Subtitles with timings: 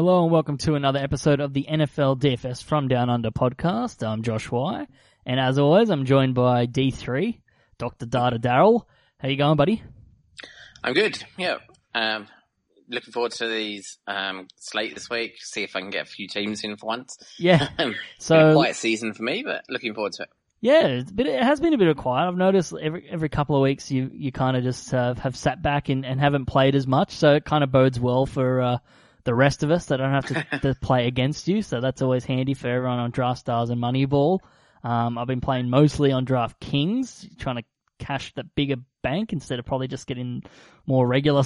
[0.00, 4.02] Hello and welcome to another episode of the NFL DFS From Down Under podcast.
[4.02, 4.86] I'm Josh Wye,
[5.26, 7.38] and as always, I'm joined by D3,
[7.76, 8.06] Dr.
[8.06, 8.86] Data Darryl.
[9.18, 9.82] How you going, buddy?
[10.82, 11.22] I'm good.
[11.36, 11.58] Yeah.
[11.94, 12.28] Um,
[12.88, 15.34] looking forward to these um, slate this week.
[15.38, 17.18] See if I can get a few teams in for once.
[17.38, 17.68] Yeah.
[18.18, 20.30] so quiet season for me, but looking forward to it.
[20.62, 22.26] yeah, it's it has been a bit of quiet.
[22.26, 25.60] I've noticed every every couple of weeks you you kind of just uh, have sat
[25.60, 28.78] back and, and haven't played as much, so it kind of bodes well for uh,
[29.24, 31.62] the rest of us that don't have to, to play against you.
[31.62, 34.40] So that's always handy for everyone on Draft Stars and Moneyball.
[34.82, 37.64] Um, I've been playing mostly on Draft Kings, trying to
[37.98, 40.42] cash that bigger bank instead of probably just getting
[40.86, 41.42] more regular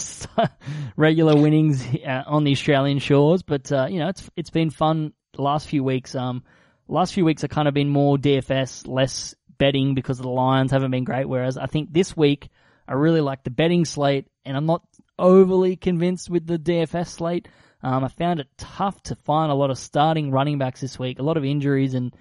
[0.96, 3.42] regular winnings uh, on the Australian shores.
[3.42, 6.14] But uh, you know, it's it's been fun the last few weeks.
[6.14, 6.44] Um,
[6.88, 10.90] last few weeks have kind of been more DFS, less betting because the Lions haven't
[10.90, 11.28] been great.
[11.28, 12.48] Whereas I think this week
[12.86, 14.82] I really like the betting slate, and I'm not
[15.18, 17.48] overly convinced with the DFS slate.
[17.84, 21.18] Um, I found it tough to find a lot of starting running backs this week.
[21.18, 22.16] A lot of injuries and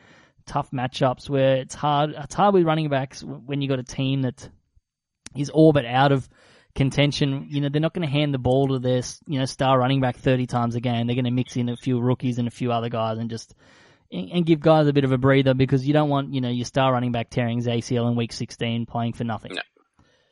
[0.46, 2.14] tough matchups where it's hard.
[2.18, 4.50] It's hard with running backs when you got a team that
[5.38, 6.28] is all but out of
[6.76, 7.48] contention.
[7.50, 10.02] You know, they're not going to hand the ball to their, you know, star running
[10.02, 11.08] back 30 times a game.
[11.08, 13.56] They're going to mix in a few rookies and a few other guys and just,
[14.12, 16.66] and give guys a bit of a breather because you don't want, you know, your
[16.66, 19.54] star running back tearing his ACL in week 16 playing for nothing.
[19.56, 19.62] No.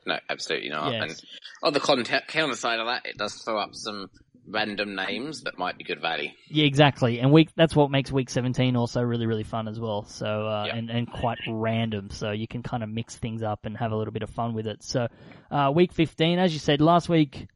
[0.05, 0.91] No, absolutely not.
[0.91, 1.01] Yes.
[1.03, 1.21] And
[1.63, 1.79] on the
[2.27, 4.09] counter side of that, it does throw up some
[4.51, 6.29] random names that might be good value.
[6.49, 7.19] Yeah, exactly.
[7.19, 10.03] And week that's what makes week 17 also really really fun as well.
[10.05, 10.75] So uh, Yeah.
[10.75, 12.09] and and quite random.
[12.09, 14.53] So you can kind of mix things up and have a little bit of fun
[14.53, 14.83] with it.
[14.83, 15.07] So
[15.49, 17.47] uh, week 15, as you said last week,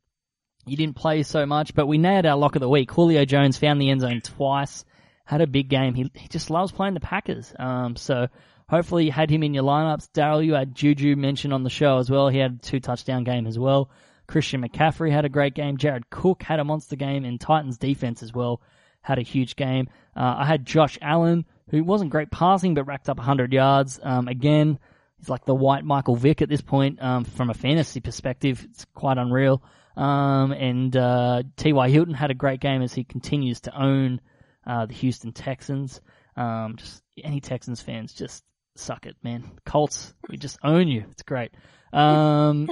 [0.65, 2.89] you didn't play so much, but we nailed our lock of the week.
[2.91, 4.83] Julio Jones found the end zone twice,
[5.25, 5.93] had a big game.
[5.93, 7.53] He he just loves playing the Packers.
[7.59, 8.27] Um, so.
[8.67, 10.09] Hopefully you had him in your lineups.
[10.11, 12.29] Darryl, you had Juju mentioned on the show as well.
[12.29, 13.91] He had a two touchdown game as well.
[14.27, 15.77] Christian McCaffrey had a great game.
[15.77, 18.61] Jared Cook had a monster game, and Titans defense as well
[19.01, 19.87] had a huge game.
[20.15, 23.99] Uh, I had Josh Allen, who wasn't great passing but racked up 100 yards.
[24.01, 24.79] Um, again,
[25.19, 28.65] he's like the white Michael Vick at this point um, from a fantasy perspective.
[28.71, 29.61] It's quite unreal.
[29.95, 31.89] Um, and uh, T.Y.
[31.89, 34.19] Hilton had a great game as he continues to own
[34.65, 36.01] uh, the Houston Texans.
[36.35, 38.43] Um, just any Texans fans just
[38.75, 39.51] suck it, man.
[39.65, 41.05] Colts, we just own you.
[41.11, 41.51] It's great.
[41.93, 42.69] Um,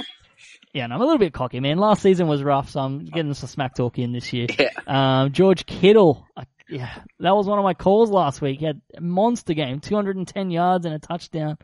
[0.74, 1.78] yeah, and I'm a little bit cocky, man.
[1.78, 4.48] Last season was rough, so I'm getting some smack talk in this year.
[4.60, 4.70] Yeah.
[4.88, 6.90] Um, George Kittle, I, yeah,
[7.20, 8.60] that was one of my calls last week.
[8.60, 11.58] He had a monster game, 210 yards and a touchdown.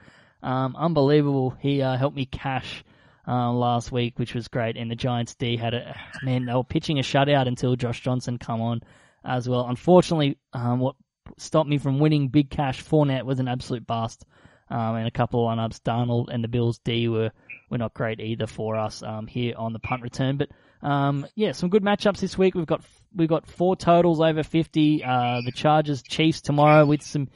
[0.44, 1.56] Um, unbelievable.
[1.60, 2.84] He uh, helped me cash
[3.28, 4.78] uh, last week, which was great.
[4.78, 6.46] And the Giants D had a man.
[6.46, 8.82] They were pitching a shutout until Josh Johnson come on
[9.26, 9.68] as well.
[9.68, 10.96] Unfortunately, um, what
[11.38, 14.26] stopped me from winning big cash Fournette was an absolute bust.
[14.72, 17.32] Um, and a couple of lineups, Darnold and the Bills D were,
[17.70, 20.38] were not great either for us um, here on the punt return.
[20.38, 20.50] But
[20.82, 22.56] um, yeah, some good matchups this week.
[22.56, 22.82] We've got
[23.14, 25.04] we've got four totals over fifty.
[25.04, 27.30] Uh, the Chargers Chiefs tomorrow with some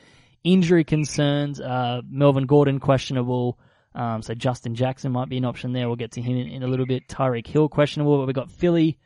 [0.43, 1.59] injury concerns.
[1.59, 3.57] Uh, Melvin Gordon questionable.
[3.95, 5.87] Um, so Justin Jackson might be an option there.
[5.87, 7.07] We'll get to him in, in a little bit.
[7.07, 8.17] Tyreek Hill questionable.
[8.17, 8.97] But we've got Philly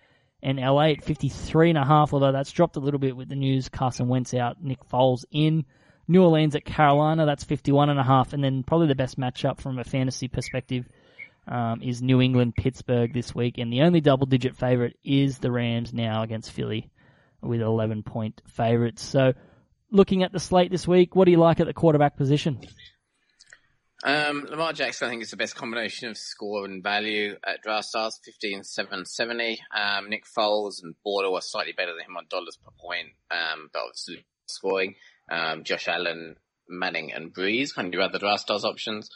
[0.41, 3.35] and LA at 53 and a half, although that's dropped a little bit with the
[3.35, 3.69] news.
[3.69, 5.65] Carson Wentz out, Nick Foles in.
[6.07, 8.31] New Orleans at Carolina, that's 51 and a half.
[8.31, 10.87] And then probably the best matchup from a fantasy perspective
[11.47, 13.57] um, is New England Pittsburgh this week.
[13.57, 16.89] And the only double digit favorite is the Rams now against Philly
[17.41, 19.03] with 11 point favorites.
[19.03, 19.33] So
[19.91, 22.59] looking at the slate this week, what do you like at the quarterback position?
[24.03, 27.87] Um, Lamar Jackson, I think, is the best combination of score and value at Draft
[27.87, 29.59] Stars, 15, 7, 70.
[29.75, 33.69] Um, Nick Foles and Bortles are slightly better than him on dollars per point, um,
[33.73, 34.95] but obviously scoring.
[35.29, 36.35] Um, Josh Allen,
[36.69, 39.09] Manning, and Brees, kind of your other Draft Stars options.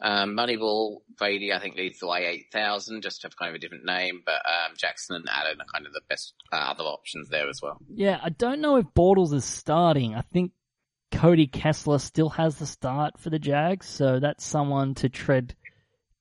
[0.00, 3.58] Um, Moneyball, Brady, I think leads the way 8,000, just to have kind of a
[3.58, 7.30] different name, but, um, Jackson and Allen are kind of the best uh, other options
[7.30, 7.78] there as well.
[7.94, 10.14] Yeah, I don't know if Bortles is starting.
[10.14, 10.52] I think
[11.12, 15.54] Cody Kessler still has the start for the Jags, so that's someone to tread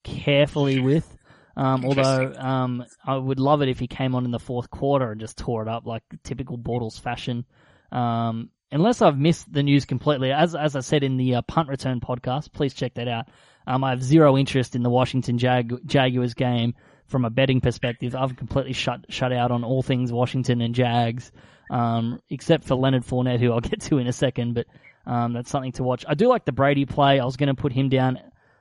[0.03, 1.17] carefully with.
[1.57, 5.11] Um, although um, I would love it if he came on in the fourth quarter
[5.11, 7.45] and just tore it up like typical Bortles fashion.
[7.91, 11.69] Um, unless I've missed the news completely, as as I said in the uh, punt
[11.69, 13.27] return podcast, please check that out.
[13.67, 16.75] Um, I have zero interest in the Washington Jag- Jaguars game
[17.07, 18.15] from a betting perspective.
[18.15, 21.31] I've completely shut shut out on all things Washington and Jags,
[21.69, 24.53] um, except for Leonard Fournette, who I'll get to in a second.
[24.53, 24.67] But
[25.05, 26.05] um, that's something to watch.
[26.07, 27.19] I do like the Brady play.
[27.19, 28.19] I was going to put him down.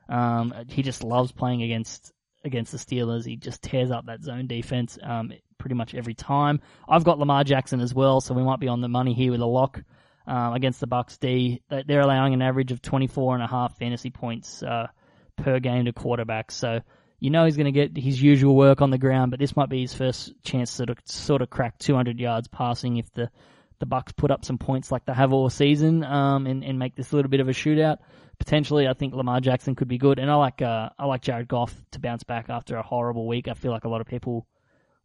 [0.09, 2.13] Um, he just loves playing against
[2.45, 3.25] against the Steelers.
[3.25, 6.61] He just tears up that zone defense um, pretty much every time.
[6.89, 9.41] I've got Lamar Jackson as well, so we might be on the money here with
[9.41, 9.83] a lock
[10.27, 11.61] um, against the Bucs D.
[11.69, 14.89] They- They're allowing an average of 24 and a half fantasy points uh,
[15.37, 16.53] per game to quarterbacks.
[16.53, 16.81] So
[17.21, 19.69] You know he's going to get his usual work on the ground, but this might
[19.71, 23.31] be his first chance to sort of crack 200 yards passing if the
[23.81, 26.95] the Bucs put up some points like they have all season, um, and, and make
[26.95, 27.97] this a little bit of a shootout.
[28.39, 31.49] Potentially, I think Lamar Jackson could be good, and I like uh, I like Jared
[31.49, 33.49] Goff to bounce back after a horrible week.
[33.49, 34.47] I feel like a lot of people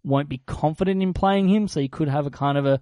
[0.04, 2.80] won't be confident in playing him, so you could have a kind of a,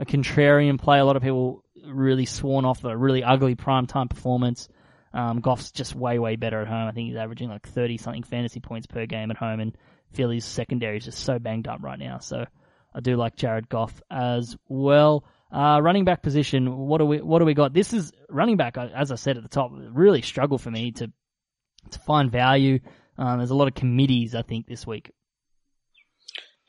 [0.00, 0.98] a contrarian play.
[0.98, 4.68] A lot of people really sworn off a really ugly prime time performance.
[5.12, 6.86] Um, Goff's just way, way better at home.
[6.88, 9.76] I think he's averaging like 30 something fantasy points per game at home, and
[10.12, 12.18] Philly's secondary is just so banged up right now.
[12.18, 12.44] So
[12.94, 15.24] I do like Jared Goff as well.
[15.50, 17.72] Uh, running back position, what do we what do we got?
[17.72, 21.10] This is running back, as I said at the top, really struggle for me to
[21.90, 22.80] to find value.
[23.16, 25.10] Um, there's a lot of committees, I think, this week.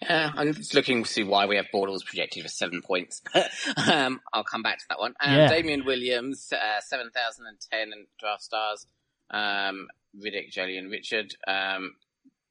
[0.02, 3.22] Yeah, I'm just looking to see why we have Bortles projected for seven points.
[3.92, 5.14] um, I'll come back to that one.
[5.20, 5.50] Um, Yeah.
[5.50, 8.88] Damien Williams, uh, 7,010 in draft stars.
[9.30, 9.88] Um,
[10.18, 11.36] Riddick, Jalen Richard.
[11.46, 11.96] Um,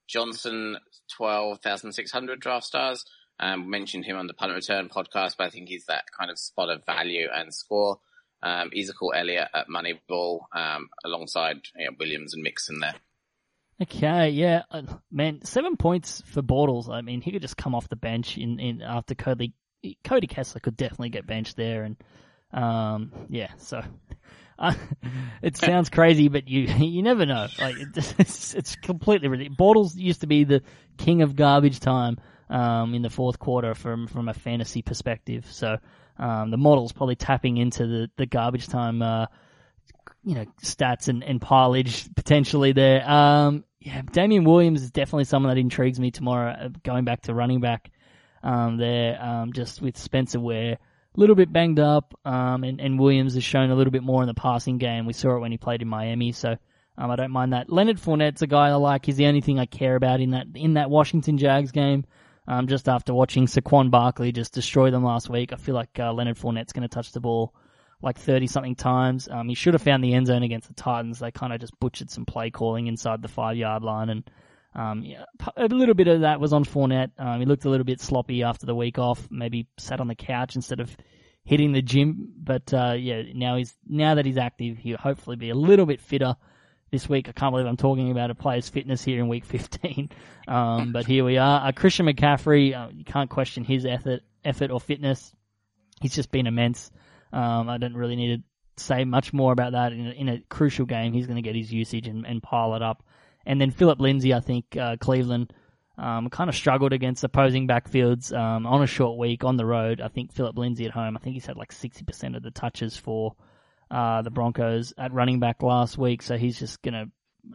[0.06, 0.76] Johnson,
[1.16, 3.04] 12,600 draft stars.
[3.40, 6.38] Um, mentioned him on the punt return podcast, but I think he's that kind of
[6.38, 8.00] spot of value and score.
[8.42, 12.94] Um, Ezekiel Elliott at Moneyball, um, alongside you know, Williams and Mixon there.
[13.80, 16.88] Okay, yeah, uh, man, seven points for Bortles.
[16.88, 19.54] I mean, he could just come off the bench in, in after Cody
[20.02, 21.96] Cody Kessler could definitely get benched there, and
[22.52, 23.80] um, yeah, so
[24.58, 24.74] uh,
[25.42, 27.46] it sounds crazy, but you you never know.
[27.60, 27.88] Like it,
[28.18, 29.56] it's it's completely ridiculous.
[29.56, 30.62] Bortles used to be the
[30.96, 32.18] king of garbage time
[32.50, 35.46] um, in the fourth quarter from from a fantasy perspective.
[35.50, 35.76] So
[36.18, 39.02] um, the model's probably tapping into the the garbage time.
[39.02, 39.26] Uh,
[40.24, 43.08] you know, stats and, and pilage potentially there.
[43.08, 46.50] Um, yeah, Damien Williams is definitely someone that intrigues me tomorrow.
[46.50, 47.90] uh, Going back to running back,
[48.42, 52.98] um, there, um, just with Spencer Ware, a little bit banged up, um, and, and
[52.98, 55.06] Williams has shown a little bit more in the passing game.
[55.06, 56.56] We saw it when he played in Miami, so,
[56.96, 57.70] um, I don't mind that.
[57.70, 59.06] Leonard Fournette's a guy I like.
[59.06, 62.04] He's the only thing I care about in that, in that Washington Jags game.
[62.46, 66.12] Um, just after watching Saquon Barkley just destroy them last week, I feel like, uh,
[66.12, 67.54] Leonard Fournette's going to touch the ball
[68.00, 69.28] like 30 something times.
[69.30, 71.18] Um, he should have found the end zone against the Titans.
[71.18, 74.08] They kind of just butchered some play calling inside the five yard line.
[74.08, 74.30] And,
[74.74, 75.24] um, yeah,
[75.56, 77.10] a little bit of that was on Fournette.
[77.18, 80.14] Um, he looked a little bit sloppy after the week off, maybe sat on the
[80.14, 80.96] couch instead of
[81.44, 82.32] hitting the gym.
[82.36, 86.00] But, uh, yeah, now he's, now that he's active, he'll hopefully be a little bit
[86.00, 86.36] fitter
[86.92, 87.28] this week.
[87.28, 90.10] I can't believe I'm talking about a player's fitness here in week 15.
[90.48, 91.68] Um, but here we are.
[91.68, 95.30] Uh, Christian McCaffrey, uh, you can't question his effort, effort or fitness.
[96.00, 96.90] He's just been immense.
[97.32, 99.92] Um, I don't really need to say much more about that.
[99.92, 102.74] In a, in a crucial game, he's going to get his usage and, and pile
[102.74, 103.02] it up.
[103.46, 105.52] And then Philip Lindsay, I think uh, Cleveland
[105.96, 110.00] um, kind of struggled against opposing backfields um, on a short week on the road.
[110.00, 112.96] I think Philip Lindsay at home, I think he's had like 60% of the touches
[112.96, 113.34] for
[113.90, 116.22] uh, the Broncos at running back last week.
[116.22, 117.06] So he's just going to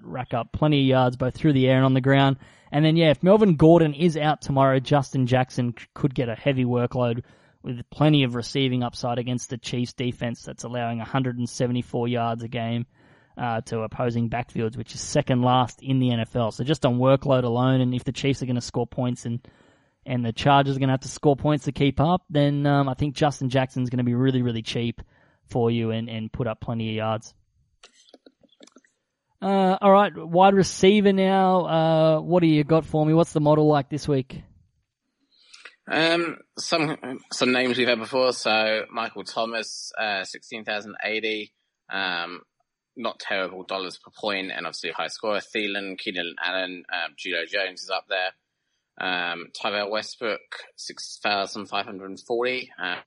[0.01, 2.37] rack up plenty of yards both through the air and on the ground.
[2.71, 6.65] And then, yeah, if Melvin Gordon is out tomorrow, Justin Jackson could get a heavy
[6.65, 7.23] workload
[7.63, 12.85] with plenty of receiving upside against the Chiefs defense that's allowing 174 yards a game
[13.37, 16.53] uh, to opposing backfields, which is second last in the NFL.
[16.53, 19.39] So just on workload alone, and if the Chiefs are going to score points and
[20.05, 22.89] and the Chargers are going to have to score points to keep up, then um,
[22.89, 25.01] I think Justin Jackson's going to be really, really cheap
[25.49, 27.33] for you and, and put up plenty of yards.
[29.41, 31.65] Uh, all right, wide receiver now.
[31.65, 33.13] Uh, what do you got for me?
[33.13, 34.41] What's the model like this week?
[35.89, 38.33] Um, some some names we've had before.
[38.33, 41.53] So Michael Thomas, uh, sixteen thousand eighty.
[41.89, 42.41] Um,
[42.95, 45.39] not terrible dollars per point, and obviously high scorer.
[45.39, 48.31] Thielen, Keenan Allen, um, Julio Jones is up there.
[48.99, 50.39] Um, Tyrell Westbrook,
[50.75, 52.71] six thousand five hundred forty.
[52.81, 52.97] Um,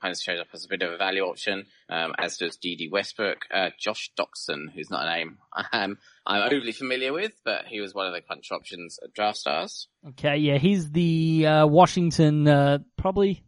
[0.00, 2.90] kind of shows up as a bit of a value option, um, as does Dede
[2.90, 3.46] Westbrook.
[3.52, 5.38] Uh, Josh Doctson, who's not a name
[5.72, 9.38] um, I'm overly familiar with, but he was one of the punch options at Draft
[9.38, 9.88] Stars.
[10.10, 13.42] Okay, yeah, he's the uh, Washington, uh, probably,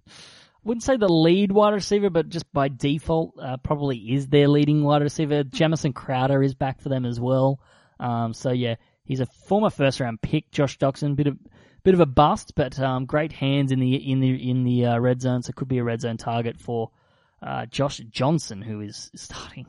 [0.65, 4.83] wouldn't say the lead wide receiver, but just by default, uh, probably is their leading
[4.83, 5.45] wide receiver.
[5.45, 7.61] Jamison Crowder is back for them as well.
[8.01, 11.39] Um, so yeah, he's a former first round pick, Josh Doctson, bit of,
[11.83, 14.99] bit of a bust, but, um, great hands in the, in the, in the, uh,
[14.99, 16.91] red zone, so could be a red zone target for,
[17.43, 19.67] uh, Josh Johnson, who is starting.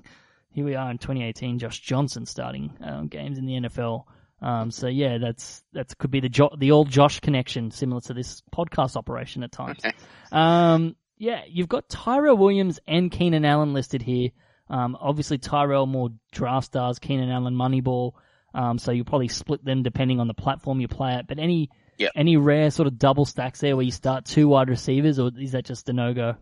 [0.51, 4.05] Here we are in 2018, Josh Johnson starting, um, games in the NFL.
[4.43, 8.13] Um, so yeah, that's that's could be the jo- the old Josh connection, similar to
[8.13, 9.79] this podcast operation at times.
[10.34, 14.32] um, yeah, you've got Tyrell Williams and Keenan Allen listed here.
[14.70, 18.13] Um, obviously Tyrell more draft stars, Keenan Allen Moneyball.
[18.53, 21.25] Um, so you'll probably split them depending on the platform you play at.
[21.25, 22.12] But any Yep.
[22.16, 25.52] any rare sort of double stacks there where you start two wide receivers, or is
[25.52, 26.36] that just a no go?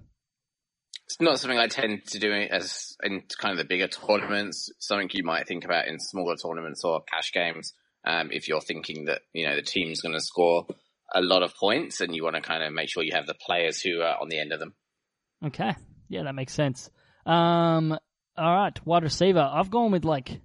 [1.06, 4.72] It's not something I tend to do as in kind of the bigger tournaments.
[4.80, 7.74] Something you might think about in smaller tournaments or cash games.
[8.06, 10.66] Um, if you're thinking that, you know, the team's going to score
[11.14, 13.36] a lot of points and you want to kind of make sure you have the
[13.36, 14.74] players who are on the end of them.
[15.46, 15.76] Okay.
[16.08, 16.90] Yeah, that makes sense.
[17.26, 17.98] Um,
[18.38, 19.48] all right, wide receiver.
[19.52, 20.42] I've gone with like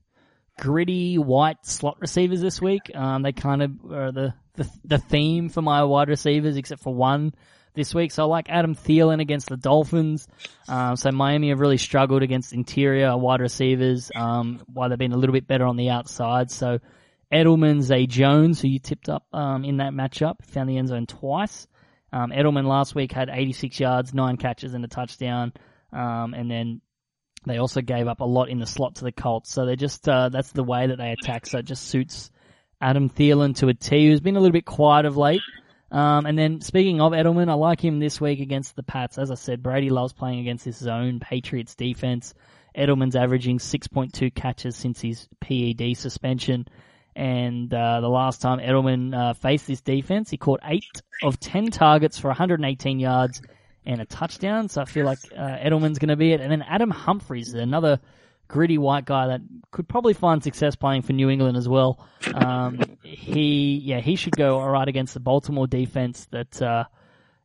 [0.59, 2.91] gritty white slot receivers this week.
[2.95, 6.95] Um, they kind of are the, the, the theme for my wide receivers, except for
[6.95, 7.35] one
[7.75, 8.11] this week.
[8.11, 10.27] So I like Adam Thielen against the Dolphins.
[10.69, 15.17] Um, so Miami have really struggled against interior wide receivers, um, while they've been a
[15.17, 16.51] little bit better on the outside.
[16.51, 16.81] So
[17.33, 21.07] Edelman, Zay Jones, who you tipped up, um, in that matchup, found the end zone
[21.07, 21.67] twice.
[22.13, 25.53] Um, Edelman last week had 86 yards, nine catches and a touchdown.
[25.93, 26.81] Um, and then
[27.47, 29.53] they also gave up a lot in the slot to the Colts.
[29.53, 31.47] So they're just, uh, that's the way that they attack.
[31.47, 32.31] So it just suits
[32.87, 35.40] Adam Thielen to a T, who's been a little bit quiet of late.
[35.90, 39.19] Um, and then speaking of Edelman, I like him this week against the Pats.
[39.19, 42.33] As I said, Brady loves playing against his zone Patriots defense.
[42.78, 46.69] Edelman's averaging 6.2 catches since his PED suspension.
[47.16, 51.73] And uh, the last time Edelman uh, faced this defense, he caught eight of 10
[51.73, 53.43] targets for 118 yards
[53.85, 54.69] and a touchdown.
[54.69, 56.40] So I feel like uh, Edelman's going to be it.
[56.40, 57.99] And then Adam Humphries, another
[58.49, 62.07] gritty white guy that could probably find success playing for New England as well.
[62.35, 66.85] Um, he, yeah, he should go all right against the Baltimore defense that uh,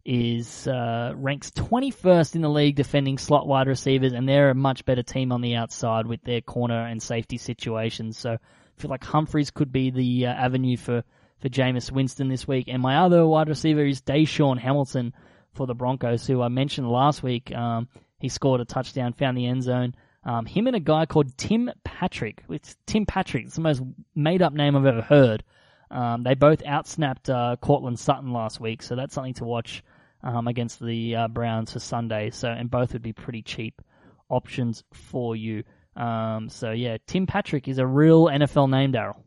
[0.06, 4.86] is uh, ranks 21st in the league defending slot wide receivers, and they're a much
[4.86, 8.18] better team on the outside with their corner and safety situations.
[8.18, 11.04] So I feel like Humphries could be the uh, avenue for
[11.42, 12.68] for Jameis Winston this week.
[12.68, 15.14] And my other wide receiver is DaeSean Hamilton
[15.54, 17.54] for the Broncos, who I mentioned last week.
[17.54, 17.90] Um,
[18.20, 19.96] he scored a touchdown, found the end zone.
[20.24, 22.44] Um, him and a guy called Tim Patrick.
[22.50, 23.46] It's Tim Patrick.
[23.46, 23.82] It's the most
[24.16, 25.44] made up name I've ever heard.
[25.90, 29.84] Um, they both outsnapped uh, Courtland Sutton last week, so that's something to watch
[30.24, 32.30] um, against the uh, Browns for Sunday.
[32.30, 33.82] So, and both would be pretty cheap
[34.30, 35.64] options for you.
[35.96, 39.22] Um, so yeah, Tim Patrick is a real NFL name, Darryl.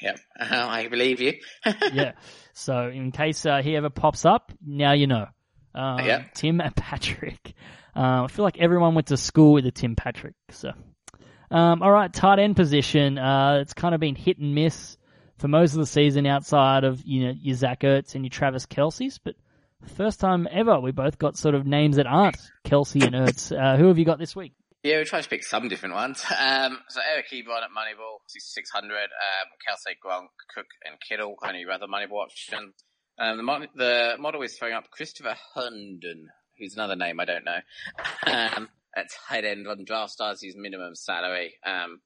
[0.00, 1.34] Yep, I believe you.
[1.92, 2.12] yeah.
[2.52, 5.26] So in case uh, he ever pops up, now you know.
[5.74, 6.24] Um, yeah.
[6.34, 7.54] Tim and Patrick.
[7.96, 10.34] Uh, I feel like everyone went to school with a Tim Patrick.
[10.50, 10.70] So,
[11.50, 13.18] um, all right, tight end position.
[13.18, 14.96] Uh, it's kind of been hit and miss
[15.38, 18.66] for most of the season outside of you know your Zach Ertz and your Travis
[18.66, 19.34] Kelce's, but
[19.96, 23.52] first time ever we both got sort of names that aren't Kelsey and Ertz.
[23.52, 24.52] Uh, who have you got this week?
[24.82, 26.22] Yeah, we tried to pick some different ones.
[26.38, 28.94] Um, so Eric Ebron at Moneyball, 600.
[28.94, 29.00] Um,
[29.66, 32.74] Kelce, Gronk, Cook, and Kittle, kind of your other Moneyball option.
[33.18, 36.28] Um, the, the model is throwing up Christopher Herndon,
[36.58, 37.58] who's another name I don't know.
[38.26, 41.54] Um, at tight end on draft stars, his minimum salary.
[41.64, 42.00] Um,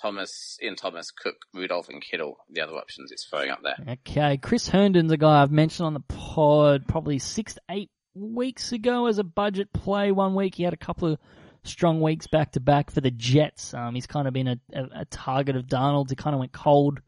[0.00, 3.76] Thomas, Ian Thomas, Cook, Rudolph, and Kittle, the other options it's throwing up there.
[4.06, 8.72] Okay, Chris Herndon's a guy I've mentioned on the pod probably six to eight weeks
[8.72, 10.10] ago as a budget play.
[10.12, 11.18] One week he had a couple of
[11.64, 13.74] strong weeks back to back for the Jets.
[13.74, 16.10] Um, he's kind of been a, a, a target of Darnold's.
[16.10, 17.00] He kind of went cold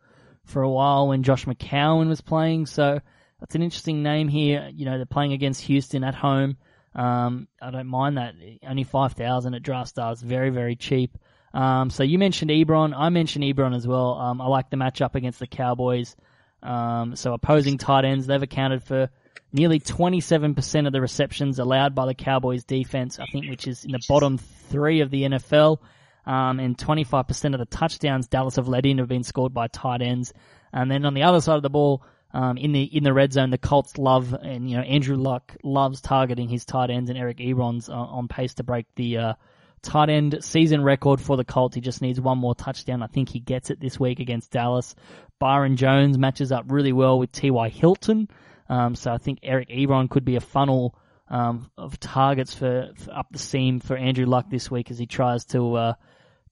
[0.45, 2.67] for a while when Josh McCown was playing.
[2.67, 3.01] So
[3.45, 4.71] that's an interesting name here.
[4.73, 6.57] You know, they're playing against Houston at home.
[6.95, 8.33] Um, I don't mind that.
[8.67, 10.23] Only 5,000 at Draft Stars.
[10.23, 11.19] Very, very cheap.
[11.53, 12.95] Um, so you mentioned Ebron.
[12.97, 14.15] I mentioned Ebron as well.
[14.15, 16.17] Um, I like the matchup against the Cowboys.
[16.63, 19.11] Um, so opposing tight ends, they've accounted for
[19.53, 23.93] nearly 27% of the receptions allowed by the Cowboys defense, I think, which is in
[23.93, 25.81] the bottom three of the NFL.
[26.25, 30.01] Um, and 25% of the touchdowns Dallas have let in have been scored by tight
[30.01, 30.33] ends.
[30.73, 32.03] And then on the other side of the ball,
[32.35, 35.57] um, in the in the red zone, the Colts love and you know Andrew Luck
[35.63, 39.35] loves targeting his tight ends, and Eric Ebron's on, on pace to break the uh,
[39.83, 41.77] tight end season record for the Colts.
[41.77, 43.05] He just needs one more touchdown.
[43.05, 44.97] I think he gets it this week against Dallas.
[45.39, 47.69] Byron Jones matches up really well with T.Y.
[47.69, 48.29] Hilton.
[48.69, 50.99] Um, so I think Eric Ebron could be a funnel
[51.29, 55.07] um, of targets for, for, up the seam for Andrew Luck this week as he
[55.07, 55.95] tries to uh,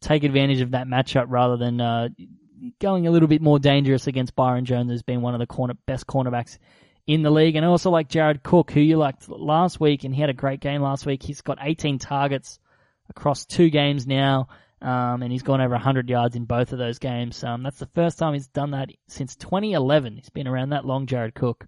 [0.01, 2.09] take advantage of that matchup rather than uh,
[2.81, 5.75] going a little bit more dangerous against Byron Jones, who's been one of the corner,
[5.87, 6.59] best cornerbacks
[7.07, 7.57] in the league.
[7.57, 10.35] And I also like Jared Cook, who you liked last week, and he had a
[10.35, 11.23] great game last week.
[11.23, 12.59] He's got 18 targets
[13.09, 14.49] across two games now.
[14.81, 17.45] Um, and he's gone over 100 yards in both of those games.
[17.45, 20.17] Um, that's the first time he's done that since 2011.
[20.17, 21.67] He's been around that long, Jared Cook.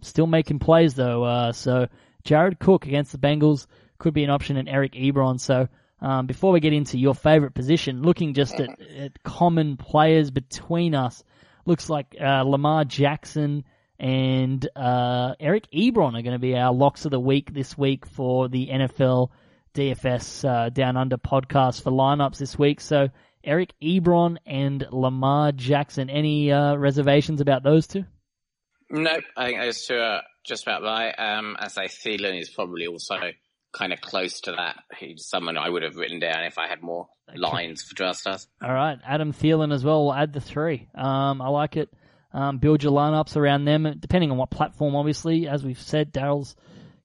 [0.00, 1.22] Still making plays though.
[1.22, 1.86] Uh, so
[2.24, 3.66] Jared Cook against the Bengals
[3.98, 5.38] could be an option, and Eric Ebron.
[5.38, 5.68] So
[6.00, 10.94] um, before we get into your favorite position, looking just at, at common players between
[10.94, 11.22] us,
[11.64, 13.64] looks like uh, Lamar Jackson
[13.98, 18.06] and uh, Eric Ebron are going to be our locks of the week this week
[18.06, 19.30] for the NFL
[19.74, 22.80] DFS uh, Down Under podcast for lineups this week.
[22.80, 23.08] So
[23.42, 26.10] Eric Ebron and Lamar Jackson.
[26.10, 28.04] Any uh, reservations about those two?
[28.90, 31.12] No, I think those two are just about right.
[31.12, 33.16] Um, as I see, Thielen is probably also
[33.76, 34.82] kind of close to that.
[34.98, 37.38] He's someone I would have written down if I had more okay.
[37.38, 38.48] lines for draft stars.
[38.62, 40.04] All right, Adam Thielen as well.
[40.04, 40.88] We'll add the three.
[40.94, 41.92] Um, I like it.
[42.32, 44.96] Um, build your lineups around them, depending on what platform.
[44.96, 46.56] Obviously, as we've said, Darryl's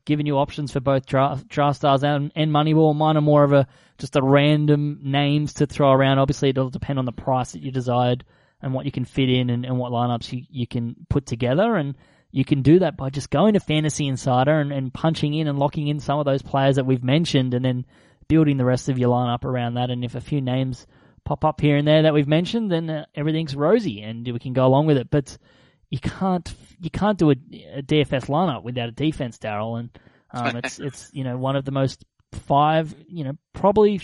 [0.06, 2.96] given you options for both draft, draft stars and, and Moneyball.
[2.96, 6.20] Mine are more of a just a random names to throw around.
[6.20, 8.26] Obviously, it'll depend on the price that you desired
[8.62, 11.76] and what you can fit in and, and what lineups you, you can put together.
[11.76, 11.96] And
[12.32, 15.60] you can do that by just going to Fantasy Insider and, and punching in and
[15.60, 17.86] locking in some of those players that we've mentioned and then
[18.28, 19.90] building the rest of your lineup around that.
[19.90, 20.88] And if a few names
[21.26, 24.54] pop up here and there that we've mentioned, then uh, everything's rosy and we can
[24.54, 25.10] go along with it.
[25.10, 25.38] But
[25.90, 27.36] you can't you can't do a,
[27.76, 29.80] a DFS lineup without a defense, Darryl.
[29.80, 29.90] And
[30.34, 34.00] um, it's it's you know one of the most five you know probably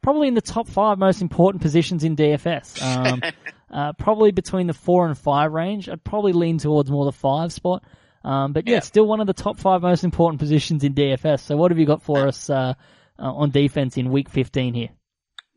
[0.00, 2.80] probably in the top five most important positions in DFS.
[2.82, 3.20] Um,
[3.72, 5.88] uh, probably between the four and five range.
[5.88, 7.84] I'd probably lean towards more the five spot.
[8.24, 11.40] Um, but yeah, yeah, still one of the top five most important positions in DFS.
[11.40, 12.74] So what have you got for us uh,
[13.18, 14.90] uh, on defense in week 15 here?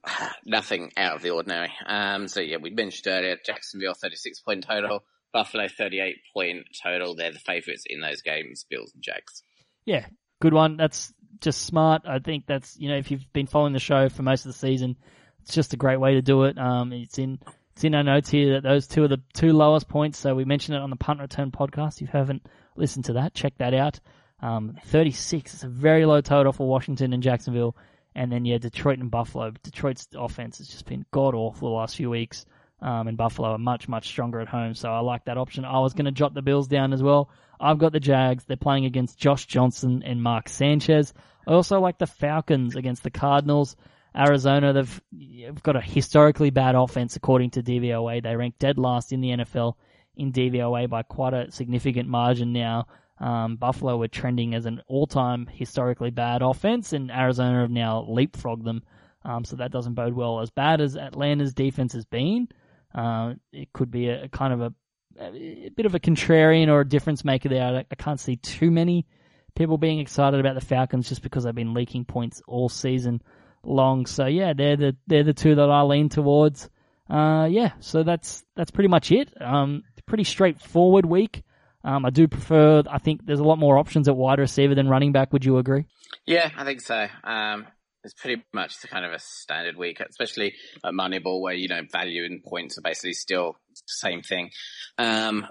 [0.45, 1.71] Nothing out of the ordinary.
[1.85, 5.03] Um, so yeah, we mentioned earlier Jacksonville 36 point total,
[5.33, 7.15] Buffalo 38 point total.
[7.15, 9.43] They're the favourites in those games, Bills and Jags.
[9.85, 10.05] Yeah,
[10.41, 10.77] good one.
[10.77, 12.03] That's just smart.
[12.05, 14.57] I think that's you know if you've been following the show for most of the
[14.57, 14.95] season,
[15.43, 16.57] it's just a great way to do it.
[16.57, 17.39] Um, it's in
[17.75, 20.17] it's in our notes here that those two are the two lowest points.
[20.17, 21.95] So we mentioned it on the punt return podcast.
[21.95, 23.99] If you haven't listened to that, check that out.
[24.39, 25.53] Um, 36.
[25.53, 27.75] It's a very low total for Washington and Jacksonville.
[28.15, 29.51] And then, yeah, Detroit and Buffalo.
[29.61, 32.45] Detroit's offense has just been god awful the last few weeks.
[32.81, 34.73] Um, and Buffalo are much, much stronger at home.
[34.73, 35.65] So I like that option.
[35.65, 37.29] I was going to jot the Bills down as well.
[37.59, 38.45] I've got the Jags.
[38.45, 41.13] They're playing against Josh Johnson and Mark Sanchez.
[41.45, 43.75] I also like the Falcons against the Cardinals.
[44.15, 48.23] Arizona, they've got a historically bad offense according to DVOA.
[48.23, 49.73] They rank dead last in the NFL
[50.15, 52.87] in DVOA by quite a significant margin now.
[53.19, 58.63] Um, Buffalo were trending as an all-time historically bad offense, and Arizona have now leapfrogged
[58.63, 58.83] them.
[59.23, 60.41] Um, so that doesn't bode well.
[60.41, 62.47] As bad as Atlanta's defense has been,
[62.93, 64.73] uh, it could be a, a kind of a,
[65.19, 67.63] a, bit of a contrarian or a difference maker there.
[67.63, 69.07] I, I can't see too many
[69.55, 73.21] people being excited about the Falcons just because they've been leaking points all season
[73.65, 74.05] long.
[74.05, 76.69] So yeah, they're the they're the two that I lean towards.
[77.09, 79.33] Uh, yeah, so that's that's pretty much it.
[79.41, 81.43] Um, pretty straightforward week.
[81.83, 82.83] Um, I do prefer.
[82.89, 85.31] I think there's a lot more options at wide receiver than running back.
[85.33, 85.85] Would you agree?
[86.25, 87.07] Yeah, I think so.
[87.23, 87.67] Um,
[88.03, 91.81] it's pretty much the kind of a standard week, especially at Moneyball, where you know
[91.91, 94.51] value and points are basically still the same thing.
[94.97, 95.47] Um,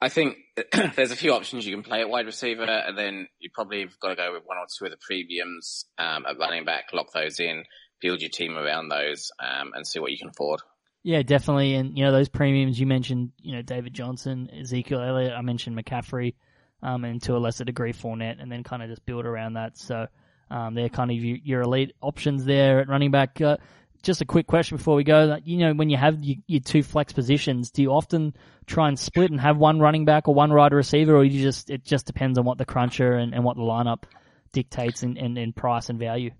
[0.00, 0.36] I think
[0.96, 3.98] there's a few options you can play at wide receiver, and then you probably have
[4.00, 7.12] got to go with one or two of the premiums um, at running back, lock
[7.12, 7.64] those in,
[8.00, 10.60] build your team around those, um, and see what you can afford.
[11.02, 11.74] Yeah, definitely.
[11.74, 15.76] And, you know, those premiums you mentioned, you know, David Johnson, Ezekiel Elliott, I mentioned
[15.76, 16.34] McCaffrey,
[16.82, 19.78] um, and to a lesser degree Fournette, and then kind of just build around that.
[19.78, 20.06] So,
[20.50, 23.40] um, they're kind of your, elite options there at running back.
[23.40, 23.56] Uh,
[24.08, 25.36] just a quick question before we go.
[25.44, 28.34] You know, when you have your, your, two flex positions, do you often
[28.66, 31.68] try and split and have one running back or one wide receiver, or you just
[31.68, 34.04] it just depends on what the cruncher and, and what the lineup
[34.50, 36.30] dictates in, in, in price and value?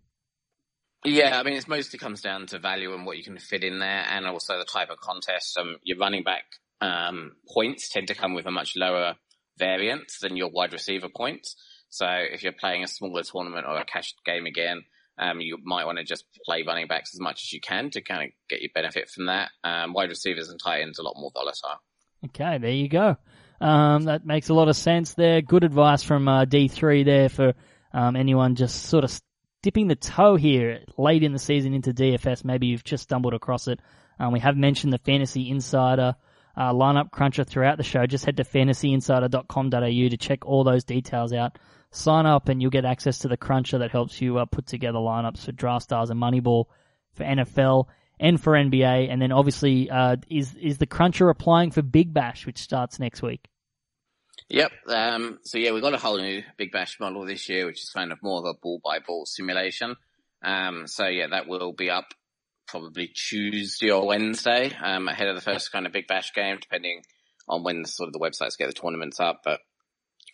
[1.04, 3.81] Yeah, I mean, it mostly comes down to value and what you can fit in
[3.81, 5.59] there, and also the type of contest.
[5.59, 6.44] Um, your running back
[6.81, 9.16] um, points tend to come with a much lower
[9.59, 11.54] variance than your wide receiver points.
[11.90, 14.85] So if you're playing a smaller tournament or a cash game again,
[15.18, 18.00] um, you might want to just play running backs as much as you can to
[18.00, 19.50] kind of get your benefit from that.
[19.64, 21.81] Um, wide receivers and tight ends a lot more volatile.
[22.26, 23.16] Okay, there you go.
[23.61, 25.42] Um, that makes a lot of sense there.
[25.42, 27.54] Good advice from uh, D3 there for
[27.92, 29.20] um, anyone just sort of
[29.62, 32.44] dipping the toe here late in the season into DFS.
[32.44, 33.81] Maybe you've just stumbled across it.
[34.20, 36.14] Um, we have mentioned the Fantasy Insider
[36.57, 38.07] uh, lineup cruncher throughout the show.
[38.07, 41.59] Just head to fantasyinsider.com.au to check all those details out
[41.90, 44.98] sign up and you'll get access to the cruncher that helps you uh, put together
[44.98, 46.66] lineups for draft stars and Moneyball
[47.14, 47.87] for NFL
[48.20, 49.11] and for NBA.
[49.11, 53.22] And then obviously, uh, is is the cruncher applying for Big Bash, which starts next
[53.22, 53.48] week?
[54.48, 54.72] Yep.
[54.88, 57.90] Um, so yeah, we've got a whole new Big Bash model this year, which is
[57.90, 59.96] kind of more of a ball by ball simulation.
[60.42, 62.07] Um, so yeah, that will be up
[62.66, 67.03] probably Tuesday or Wednesday, um, ahead of the first kind of Big Bash game, depending
[67.48, 69.40] on when sort of the websites get the tournaments up.
[69.44, 69.61] But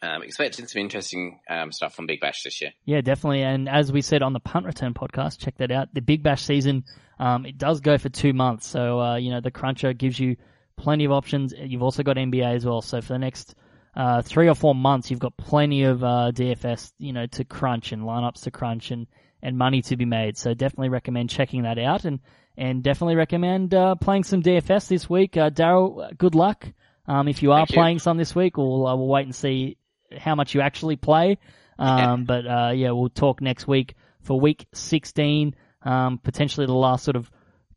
[0.02, 2.72] um, expecting some interesting um, stuff from Big Bash this year.
[2.84, 3.42] Yeah, definitely.
[3.42, 5.88] And as we said on the Punt Return podcast, check that out.
[5.92, 6.84] The Big Bash season,
[7.18, 8.66] um, it does go for two months.
[8.66, 10.36] So, uh, you know, the Cruncher gives you
[10.76, 11.54] plenty of options.
[11.56, 12.82] You've also got NBA as well.
[12.82, 13.54] So for the next
[13.96, 17.92] uh, three or four months, you've got plenty of uh, DFS, you know, to crunch
[17.92, 19.06] and lineups to crunch and,
[19.42, 20.36] and money to be made.
[20.36, 22.20] So definitely recommend checking that out and,
[22.56, 25.36] and definitely recommend uh, playing some DFS this week.
[25.36, 26.66] Uh, Darryl, good luck.
[27.06, 29.76] Um, if you are playing some this week, we'll, uh, we'll wait and see
[30.18, 31.38] how much you actually play.
[31.76, 37.02] Um, but uh, yeah, we'll talk next week for week 16, um, potentially the last
[37.04, 37.28] sort of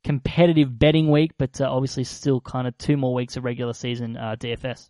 [0.04, 4.16] competitive betting week, but uh, obviously still kind of two more weeks of regular season
[4.16, 4.90] uh, DFS.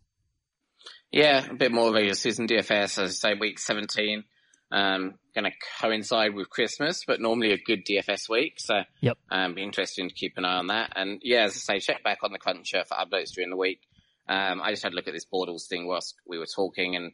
[1.12, 4.24] Yeah, a bit more regular season DFS, as I say, week 17.
[4.70, 8.56] Um, going to coincide with Christmas, but normally a good DFS week.
[8.58, 9.18] So, yep.
[9.32, 10.92] um, be interesting to keep an eye on that.
[10.96, 13.80] And yeah, as I say, check back on the Cruncher for updates during the week.
[14.28, 17.14] Um, I just had a look at this Bortles thing whilst we were talking, and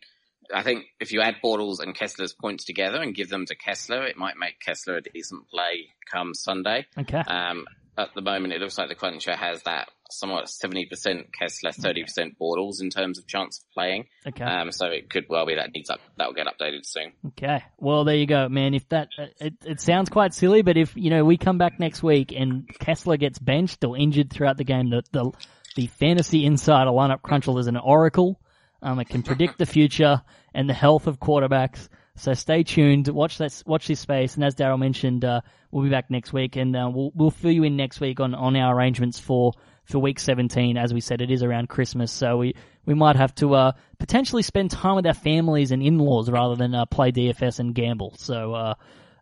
[0.54, 4.06] I think if you add Bortles and Kessler's points together and give them to Kessler,
[4.06, 6.86] it might make Kessler a decent play come Sunday.
[6.98, 7.20] Okay.
[7.20, 7.66] Um,
[7.98, 10.90] at the moment, it looks like the Cruncher has that somewhat 70%
[11.32, 14.06] Kessler, 30% Bortles in terms of chance of playing.
[14.28, 14.44] Okay.
[14.44, 17.14] Um, so it could well be that needs up, that will get updated soon.
[17.28, 17.64] Okay.
[17.78, 18.74] Well, there you go, man.
[18.74, 22.04] If that, it, it sounds quite silly, but if, you know, we come back next
[22.04, 25.32] week and Kessler gets benched or injured throughout the game, the, the,
[25.76, 28.40] the fantasy insider lineup cruncher is an oracle.
[28.84, 30.22] Um, it can predict the future
[30.54, 31.88] and the health of quarterbacks.
[32.16, 33.08] So stay tuned.
[33.08, 33.64] Watch that.
[33.66, 34.36] Watch this space.
[34.36, 35.42] And as Darryl mentioned, uh,
[35.72, 38.36] we'll be back next week, and uh, we'll we'll fill you in next week on,
[38.36, 39.54] on our arrangements for
[39.86, 40.78] for week 17.
[40.78, 44.44] As we said, it is around Christmas, so we we might have to uh, potentially
[44.44, 48.16] spend time with our families and in laws rather than uh, play DFS and gamble.
[48.18, 48.54] So.
[48.54, 48.74] Uh,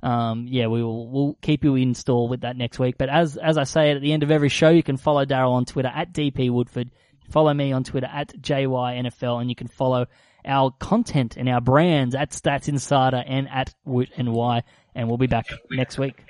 [0.04, 2.98] um, yeah, we will we'll keep you in store with that next week.
[2.98, 5.52] But as as I say at the end of every show, you can follow Darryl
[5.52, 6.90] on Twitter at DP Woodford.
[7.32, 10.06] Follow me on Twitter at JYNFL, and you can follow
[10.46, 14.64] our content and our brands at Stats Insider and at Woot and Y.
[14.96, 16.24] And we'll be back next week.